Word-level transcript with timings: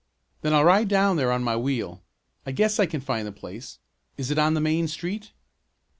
"Then 0.41 0.51
I'll 0.51 0.63
ride 0.65 0.87
down 0.87 1.17
there 1.17 1.31
on 1.31 1.43
my 1.43 1.55
wheel. 1.55 2.01
I 2.43 2.51
guess 2.53 2.79
I 2.79 2.87
can 2.87 3.01
find 3.01 3.27
the 3.27 3.31
place. 3.31 3.77
Is 4.17 4.31
it 4.31 4.39
on 4.39 4.55
the 4.55 4.59
main 4.59 4.87
street?" 4.87 5.31